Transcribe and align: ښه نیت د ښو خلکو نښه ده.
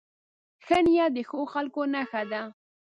ښه 0.65 0.77
نیت 0.85 1.11
د 1.15 1.19
ښو 1.29 1.39
خلکو 1.53 1.81
نښه 1.93 2.21
ده. 2.31 2.41